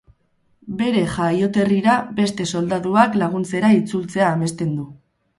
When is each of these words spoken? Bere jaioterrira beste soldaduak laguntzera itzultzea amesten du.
Bere 0.77 1.01
jaioterrira 1.15 1.97
beste 2.19 2.47
soldaduak 2.51 3.17
laguntzera 3.23 3.69
itzultzea 3.81 4.31
amesten 4.39 4.73
du. 4.79 4.87